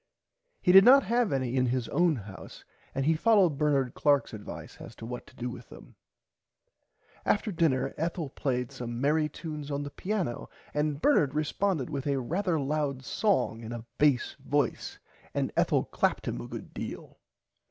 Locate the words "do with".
5.35-5.69